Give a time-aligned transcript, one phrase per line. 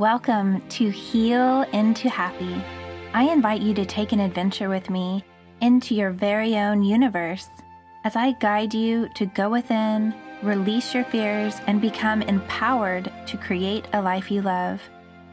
[0.00, 2.64] Welcome to Heal into Happy.
[3.12, 5.22] I invite you to take an adventure with me
[5.60, 7.46] into your very own universe
[8.04, 13.88] as I guide you to go within, release your fears, and become empowered to create
[13.92, 14.80] a life you love.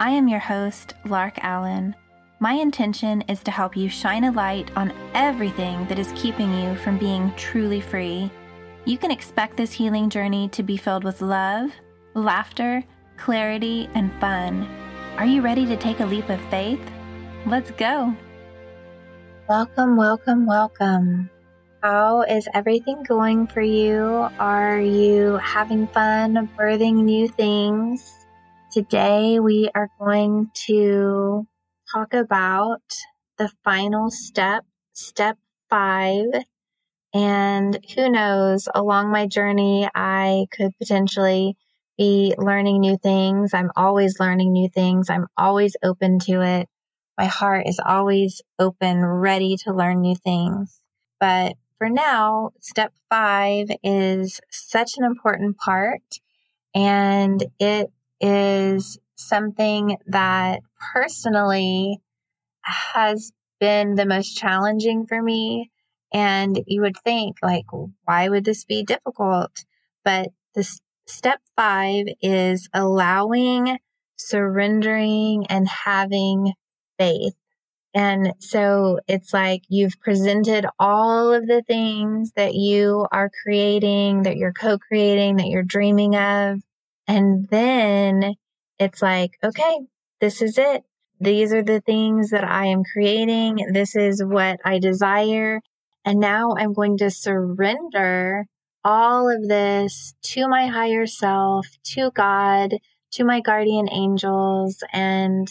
[0.00, 1.94] I am your host, Lark Allen.
[2.40, 6.74] My intention is to help you shine a light on everything that is keeping you
[6.74, 8.28] from being truly free.
[8.86, 11.70] You can expect this healing journey to be filled with love,
[12.14, 12.82] laughter,
[13.18, 14.68] clarity, and fun.
[15.16, 16.80] Are you ready to take a leap of faith?
[17.44, 18.14] Let's go.
[19.48, 21.30] Welcome, welcome, welcome.
[21.82, 24.28] How is everything going for you?
[24.38, 28.26] Are you having fun birthing new things?
[28.72, 31.46] Today we are going to
[31.92, 32.82] talk about
[33.38, 35.38] the final step, step
[35.70, 36.26] five.
[37.14, 41.56] And who knows, along my journey, I could potentially
[41.98, 43.52] be learning new things.
[43.52, 45.10] I'm always learning new things.
[45.10, 46.68] I'm always open to it.
[47.18, 50.80] My heart is always open, ready to learn new things.
[51.18, 56.02] But for now, step five is such an important part
[56.74, 60.60] and it is something that
[60.92, 62.00] personally
[62.62, 65.70] has been the most challenging for me.
[66.12, 67.66] And you would think like,
[68.04, 69.52] why would this be difficult?
[70.04, 73.78] But this Step five is allowing,
[74.16, 76.52] surrendering, and having
[76.98, 77.34] faith.
[77.94, 84.36] And so it's like you've presented all of the things that you are creating, that
[84.36, 86.60] you're co creating, that you're dreaming of.
[87.06, 88.34] And then
[88.78, 89.78] it's like, okay,
[90.20, 90.84] this is it.
[91.20, 93.56] These are the things that I am creating.
[93.72, 95.62] This is what I desire.
[96.04, 98.46] And now I'm going to surrender
[98.84, 102.74] all of this to my higher self, to God,
[103.12, 105.48] to my guardian angels, and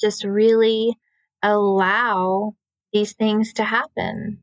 [0.00, 0.96] just really
[1.42, 2.54] allow
[2.92, 4.38] these things to happen.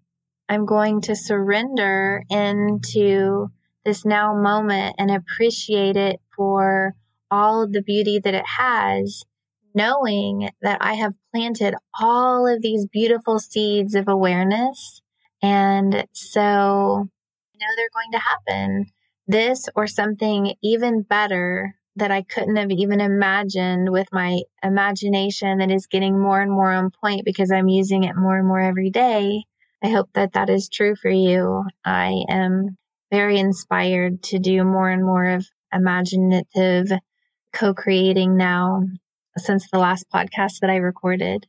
[0.48, 3.48] I'm going to surrender into
[3.84, 6.96] this now moment and appreciate it for
[7.32, 9.24] all of the beauty that it has,
[9.74, 15.02] knowing that I have planted all of these beautiful seeds of awareness.
[15.42, 17.10] And so
[17.60, 18.86] know they're going to happen.
[19.28, 25.72] This or something even better that I couldn't have even imagined with my imagination that
[25.72, 28.90] is getting more and more on point because I'm using it more and more every
[28.90, 29.44] day.
[29.84, 31.64] I hope that that is true for you.
[31.86, 32.78] I am
[33.12, 36.92] very inspired to do more and more of imaginative
[37.54, 38.84] co creating now
[39.38, 41.48] since the last podcast that I recorded.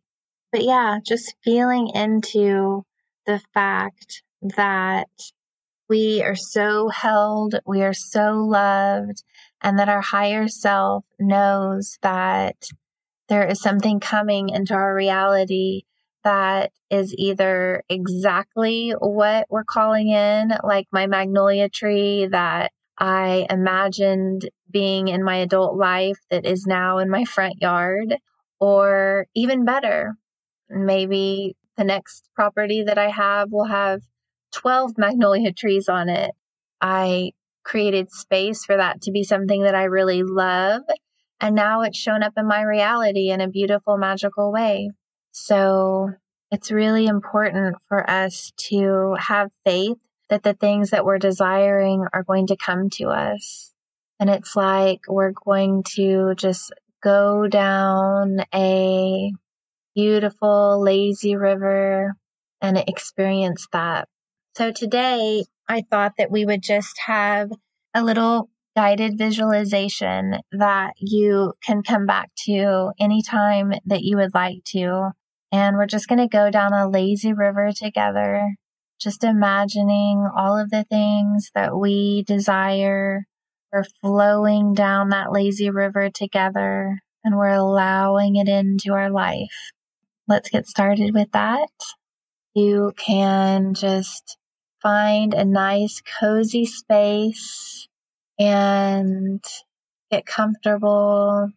[0.52, 2.84] But yeah, just feeling into
[3.26, 5.08] the fact that
[5.88, 9.22] we are so held, we are so loved,
[9.60, 12.68] and that our higher self knows that
[13.28, 15.82] there is something coming into our reality
[16.24, 24.48] that is either exactly what we're calling in, like my magnolia tree that I imagined
[24.70, 28.16] being in my adult life that is now in my front yard,
[28.58, 30.16] or even better,
[30.68, 34.00] maybe the next property that I have will have
[34.56, 36.32] 12 magnolia trees on it.
[36.80, 40.82] I created space for that to be something that I really love.
[41.40, 44.90] And now it's shown up in my reality in a beautiful, magical way.
[45.32, 46.10] So
[46.50, 49.98] it's really important for us to have faith
[50.30, 53.74] that the things that we're desiring are going to come to us.
[54.18, 56.72] And it's like we're going to just
[57.02, 59.32] go down a
[59.94, 62.14] beautiful, lazy river
[62.62, 64.08] and experience that
[64.56, 67.50] so today I thought that we would just have
[67.92, 74.64] a little guided visualization that you can come back to anytime that you would like
[74.68, 75.10] to.
[75.52, 78.56] And we're just going to go down a lazy river together,
[78.98, 83.26] just imagining all of the things that we desire.
[83.70, 89.72] We're flowing down that lazy river together and we're allowing it into our life.
[90.26, 91.68] Let's get started with that.
[92.54, 94.38] You can just
[94.82, 97.88] find a nice, cozy space
[98.38, 99.42] and
[100.10, 101.48] get comfortable.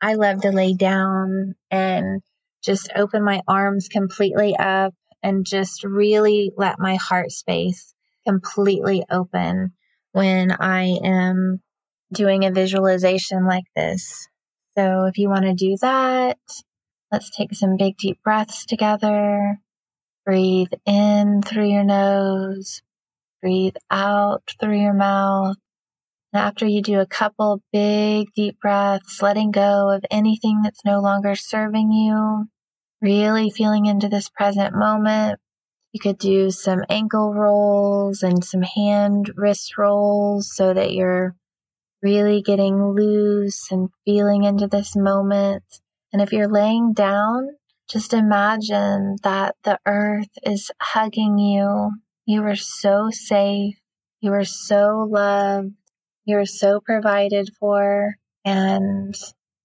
[0.00, 2.22] I love to lay down and
[2.62, 7.94] just open my arms completely up and just really let my heart space
[8.26, 9.72] completely open
[10.12, 11.60] when I am
[12.12, 14.28] doing a visualization like this.
[14.76, 16.38] So if you want to do that,
[17.10, 19.58] let's take some big deep breaths together.
[20.26, 22.82] Breathe in through your nose,
[23.42, 25.56] breathe out through your mouth,
[26.32, 31.00] And after you do a couple big deep breaths, letting go of anything that's no
[31.00, 32.46] longer serving you,
[33.02, 35.40] really feeling into this present moment,
[35.92, 41.36] you could do some ankle rolls and some hand wrist rolls so that you're
[42.02, 45.64] really getting loose and feeling into this moment.
[46.12, 47.50] And if you're laying down,
[47.88, 51.90] just imagine that the earth is hugging you.
[52.26, 53.76] You are so safe.
[54.20, 55.72] You are so loved.
[56.24, 58.16] You are so provided for.
[58.44, 59.14] And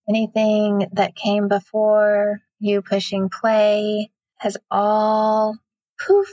[0.07, 5.57] anything that came before you pushing play has all
[6.05, 6.27] poof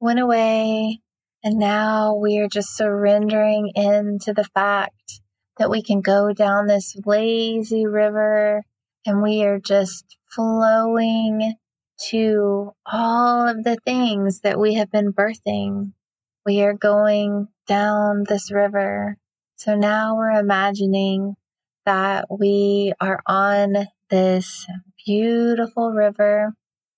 [0.00, 1.00] went away.
[1.44, 5.20] And now we are just surrendering into the fact
[5.58, 8.62] that we can go down this lazy river
[9.06, 11.54] and we are just flowing
[12.10, 15.92] to all of the things that we have been birthing.
[16.44, 19.16] We are going down this river.
[19.56, 21.34] So now we're imagining
[21.86, 24.66] that we are on this
[25.04, 26.52] beautiful river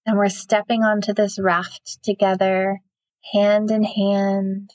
[0.05, 2.81] and we're stepping onto this raft together,
[3.33, 4.71] hand in hand.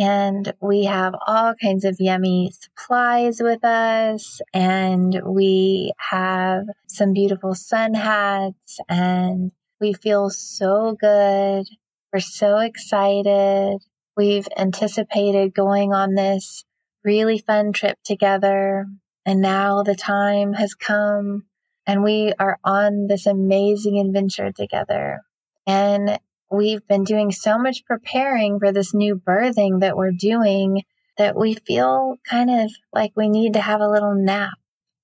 [0.00, 4.40] And we have all kinds of yummy supplies with us.
[4.54, 8.78] And we have some beautiful sun hats.
[8.88, 11.66] And we feel so good.
[12.12, 13.78] We're so excited.
[14.16, 16.64] We've anticipated going on this
[17.04, 18.86] really fun trip together.
[19.26, 21.44] And now the time has come
[21.86, 25.20] and we are on this amazing adventure together.
[25.66, 26.18] And
[26.50, 30.82] we've been doing so much preparing for this new birthing that we're doing
[31.16, 34.54] that we feel kind of like we need to have a little nap.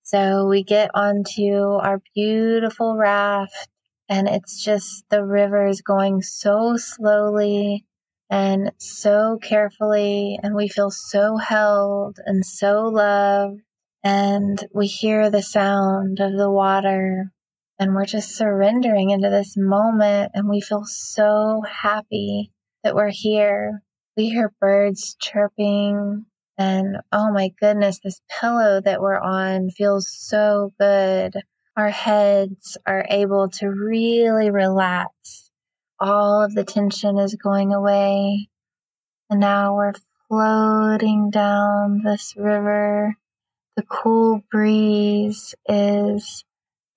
[0.03, 3.69] So we get onto our beautiful raft
[4.09, 7.85] and it's just the river is going so slowly
[8.31, 13.61] and so carefully and we feel so held and so loved
[14.03, 17.33] and we hear the sound of the water
[17.79, 22.53] and we're just surrendering into this moment and we feel so happy
[22.83, 23.83] that we're here.
[24.17, 26.27] We hear birds chirping
[26.59, 31.35] and oh my goodness, this pillow that we're on feels so good.
[31.77, 35.51] Our heads are able to really relax.
[36.01, 38.49] All of the tension is going away.
[39.29, 39.93] And now we're
[40.29, 43.17] floating down this river
[43.77, 46.45] the cool breeze is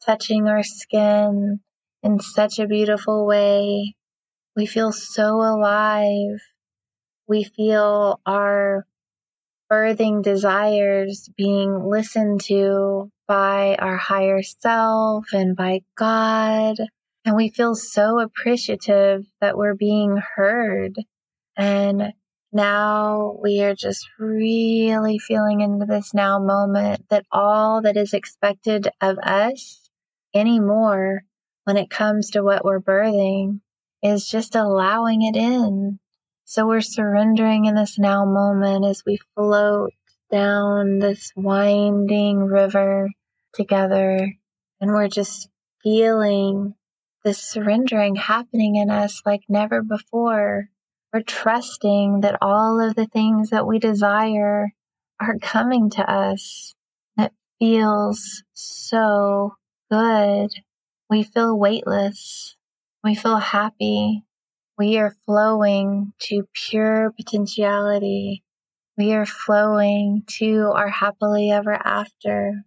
[0.06, 1.60] touching our skin
[2.04, 3.96] in such a beautiful way.
[4.56, 6.40] We feel so alive.
[7.28, 8.86] We feel our
[9.72, 16.78] birthing desires being listened to by our higher self and by God.
[17.25, 20.96] And we feel so appreciative that we're being heard.
[21.56, 22.13] And
[22.51, 28.88] now we are just really feeling into this now moment that all that is expected
[29.01, 29.88] of us
[30.33, 31.23] anymore
[31.63, 33.61] when it comes to what we're birthing
[34.01, 35.99] is just allowing it in.
[36.45, 39.91] So we're surrendering in this now moment as we float
[40.31, 43.09] down this winding river
[43.53, 44.33] together
[44.81, 45.49] and we're just
[45.83, 46.75] feeling
[47.23, 50.69] this surrendering happening in us like never before.
[51.11, 54.69] We're trusting that all of the things that we desire
[55.19, 56.75] are coming to us.
[57.17, 59.53] It feels so
[59.89, 60.50] good.
[61.10, 62.55] We feel weightless.
[63.03, 64.24] We feel happy.
[64.77, 68.43] We are flowing to pure potentiality.
[68.98, 72.63] We are flowing to our happily ever after.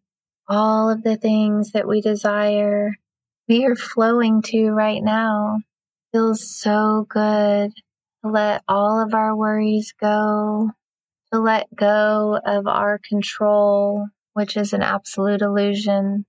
[0.49, 2.91] All of the things that we desire,
[3.49, 5.61] we are flowing to right now.
[6.13, 7.73] Feels so good
[8.25, 10.71] to let all of our worries go,
[11.33, 16.27] to let go of our control, which is an absolute illusion.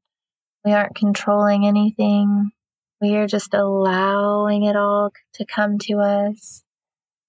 [0.65, 2.51] We aren't controlling anything.
[3.01, 6.63] We are just allowing it all to come to us.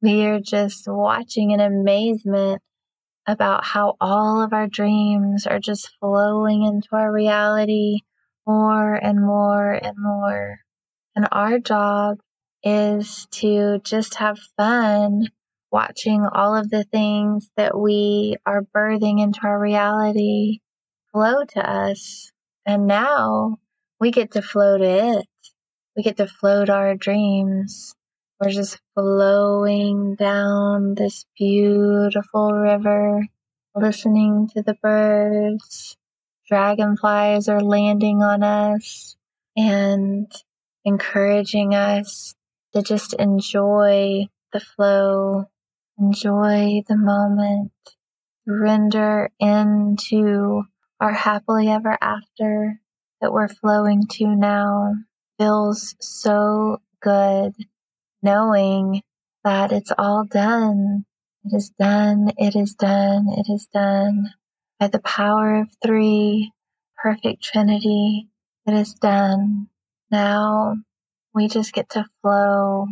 [0.01, 2.63] We are just watching in amazement
[3.27, 8.01] about how all of our dreams are just flowing into our reality
[8.47, 10.59] more and more and more.
[11.17, 12.19] And our job
[12.63, 15.29] is to just have fun
[15.71, 20.61] watching all of the things that we are birthing into our reality
[21.11, 22.31] flow to us.
[22.67, 23.59] And now
[24.01, 25.27] we get to float it.
[25.97, 27.95] We get to float our dreams.
[28.41, 33.21] We're just flowing down this beautiful river,
[33.75, 35.97] listening to the birds.
[36.49, 39.17] Dragonflies are landing on us
[39.57, 40.31] and
[40.85, 42.35] encouraging us
[42.75, 45.45] to just enjoy the flow,
[45.99, 47.73] enjoy the moment,
[48.47, 50.65] render into
[51.01, 52.81] our happily ever after
[53.21, 54.95] that we're flowing to now
[55.39, 57.53] feels so good
[58.23, 59.03] knowing
[59.45, 61.05] that it's all done.
[61.45, 62.31] It is done.
[62.39, 63.29] It is done.
[63.29, 64.33] It is done.
[64.81, 66.53] By the power of three,
[66.97, 68.29] perfect Trinity,
[68.67, 69.69] it is done.
[70.11, 70.77] Now
[71.35, 72.87] we just get to flow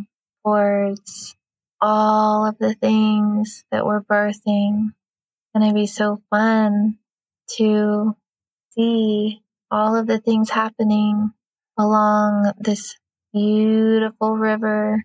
[0.45, 1.35] towards
[1.81, 4.91] all of the things that we're birthing.
[4.91, 6.99] It's going to be so fun
[7.57, 8.15] to
[8.71, 11.31] see all of the things happening
[11.77, 12.95] along this
[13.33, 15.03] beautiful river.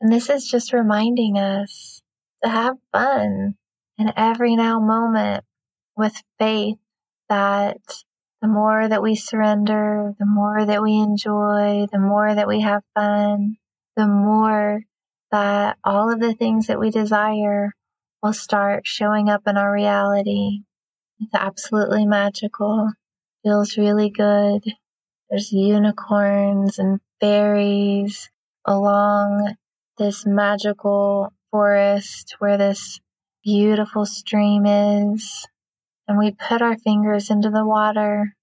[0.00, 2.02] And this is just reminding us
[2.42, 3.54] to have fun
[3.98, 5.44] in every now moment
[5.96, 6.78] with faith
[7.28, 7.78] that
[8.40, 12.82] the more that we surrender, the more that we enjoy, the more that we have
[12.94, 13.56] fun,
[13.96, 14.80] the more
[15.30, 17.72] that all of the things that we desire
[18.22, 20.62] will start showing up in our reality.
[21.22, 22.90] It's absolutely magical.
[23.44, 24.64] Feels really good.
[25.30, 28.30] There's unicorns and fairies
[28.66, 29.54] along
[29.98, 33.00] this magical forest where this
[33.44, 35.46] beautiful stream is.
[36.08, 38.34] And we put our fingers into the water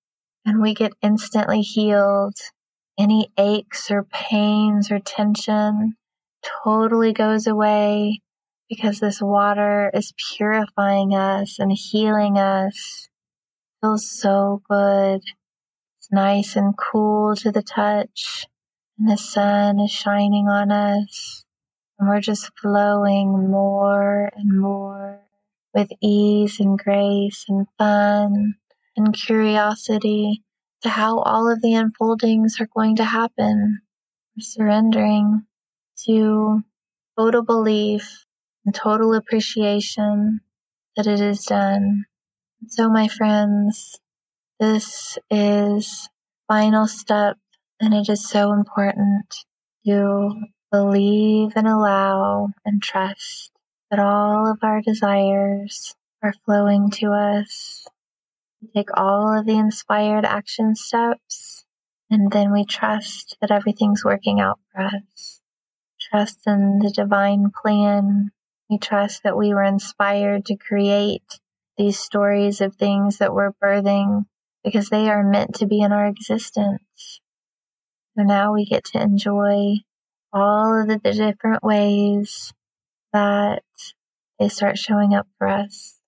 [0.46, 2.36] and we get instantly healed.
[3.00, 5.96] Any aches or pains or tension
[6.64, 8.22] totally goes away
[8.70, 13.10] because this water is purifying us and healing us.
[13.82, 15.22] Feels so good
[16.00, 18.46] It's nice and cool to the touch,
[19.00, 21.44] and the sun is shining on us,
[22.00, 25.22] and we're just flowing more and more
[25.74, 28.56] with ease and grace and fun
[28.98, 30.44] and curiosity
[30.84, 33.82] to how all of the unfoldings are going to happen.
[34.38, 35.48] We're surrendering
[36.06, 36.64] to
[37.18, 38.26] total belief
[38.66, 40.42] and total appreciation
[40.96, 42.06] that it is done.
[42.68, 44.00] So, my friends,
[44.60, 46.10] this is
[46.48, 47.38] final step
[47.80, 49.34] and it is so important
[49.86, 50.32] to
[50.72, 53.52] believe and allow and trust
[53.90, 57.88] that all of our desires are flowing to us.
[58.76, 61.66] Take all of the inspired action steps
[62.10, 65.42] and then we trust that everything's working out for us.
[66.00, 68.32] Trust in the divine plan.
[68.70, 71.40] We trust that we were inspired to create
[71.78, 74.26] these stories of things that we're birthing
[74.64, 77.22] because they are meant to be in our existence.
[78.18, 79.78] So now we get to enjoy
[80.32, 82.54] all of the different ways
[83.14, 83.64] that
[84.38, 86.00] they start showing up for us.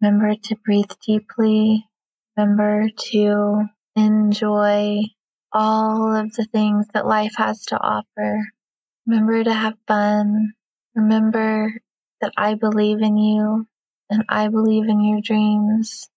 [0.00, 1.86] Remember to breathe deeply.
[2.36, 5.00] Remember to enjoy
[5.52, 8.38] all of the things that life has to offer.
[9.06, 10.52] Remember to have fun.
[10.94, 11.72] Remember
[12.20, 13.66] that I believe in you
[14.10, 16.08] and I believe in your dreams.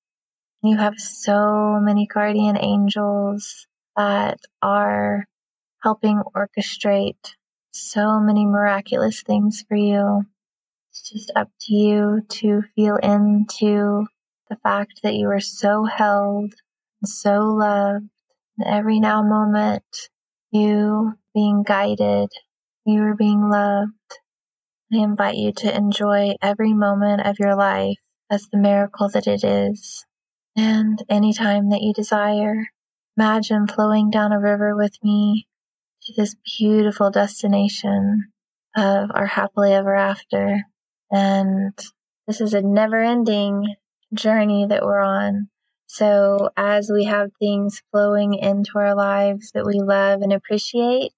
[0.63, 5.25] You have so many guardian angels that are
[5.83, 7.35] helping orchestrate
[7.71, 10.23] so many miraculous things for you.
[10.91, 14.07] It's just up to you to feel into
[14.49, 16.53] the fact that you are so held
[17.01, 18.09] and so loved.
[18.57, 19.85] And every now moment,
[20.51, 22.29] you being guided,
[22.85, 23.91] you are being loved.
[24.91, 29.43] I invite you to enjoy every moment of your life as the miracle that it
[29.43, 30.05] is.
[30.55, 32.67] And any time that you desire,
[33.15, 35.47] imagine flowing down a river with me
[36.03, 38.31] to this beautiful destination
[38.75, 40.63] of our happily ever after.
[41.11, 41.77] And
[42.27, 43.75] this is a never ending
[44.13, 45.49] journey that we're on.
[45.85, 51.13] So as we have things flowing into our lives that we love and appreciate,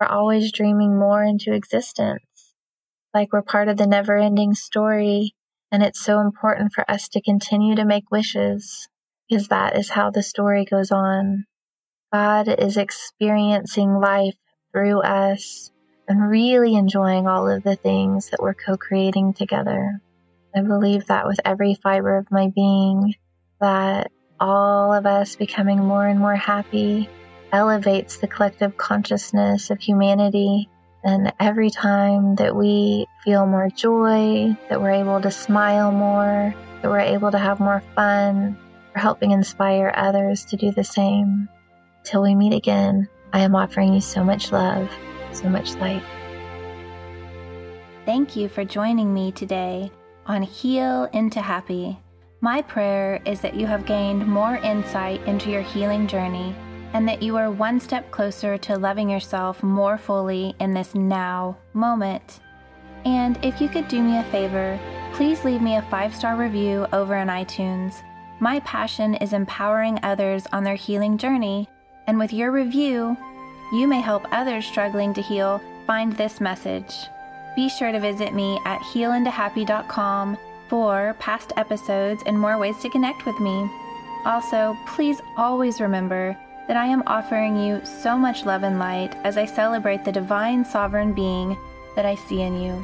[0.00, 2.22] we're always dreaming more into existence.
[3.14, 5.34] Like we're part of the never ending story
[5.70, 8.88] and it's so important for us to continue to make wishes
[9.28, 11.44] because that is how the story goes on.
[12.12, 14.36] God is experiencing life
[14.72, 15.70] through us
[16.08, 20.00] and really enjoying all of the things that we're co creating together.
[20.54, 23.14] I believe that with every fiber of my being,
[23.60, 27.08] that all of us becoming more and more happy
[27.52, 30.68] elevates the collective consciousness of humanity
[31.04, 36.90] and every time that we feel more joy, that we're able to smile more, that
[36.90, 38.56] we're able to have more fun,
[38.94, 41.48] we're helping inspire others to do the same.
[42.04, 44.90] Till we meet again, I am offering you so much love,
[45.32, 46.02] so much light.
[48.06, 49.90] Thank you for joining me today
[50.24, 51.98] on Heal into Happy.
[52.40, 56.54] My prayer is that you have gained more insight into your healing journey
[56.94, 61.58] and that you are one step closer to loving yourself more fully in this now
[61.74, 62.40] moment.
[63.04, 64.78] And if you could do me a favor,
[65.12, 67.96] please leave me a five star review over on iTunes.
[68.40, 71.68] My passion is empowering others on their healing journey,
[72.06, 73.16] and with your review,
[73.72, 76.94] you may help others struggling to heal find this message.
[77.56, 83.26] Be sure to visit me at healintohappy.com for past episodes and more ways to connect
[83.26, 83.70] with me.
[84.24, 89.36] Also, please always remember that I am offering you so much love and light as
[89.36, 91.56] I celebrate the divine sovereign being
[91.96, 92.82] that I see in you.